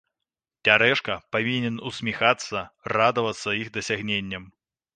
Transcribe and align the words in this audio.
Цярэшка 0.69 1.17
павінен 1.35 1.75
усміхацца, 1.91 2.65
радавацца 2.97 3.49
іх 3.61 3.73
дасягненням. 3.77 4.53